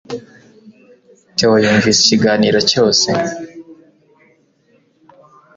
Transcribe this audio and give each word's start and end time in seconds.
Theo 1.37 1.55
yumvise 1.63 1.99
ikiganiro 2.03 2.59
cyose 2.69 3.07